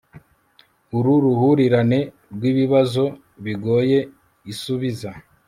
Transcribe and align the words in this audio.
uru 0.97 1.13
ruhurirane 1.23 1.99
rw'ibibazo 2.33 3.03
bigoye 3.43 3.99
isubiza 4.51 5.09